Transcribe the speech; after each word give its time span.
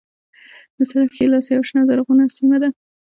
د 0.77 0.79
سړک 0.89 1.09
ښی 1.15 1.25
لاس 1.31 1.45
یوه 1.53 1.65
شنه 1.69 1.81
زرغونه 1.89 2.23
سیمه 2.37 2.57
ده. 2.61 2.69